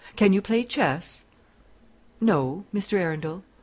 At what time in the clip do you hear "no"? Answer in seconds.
2.19-2.65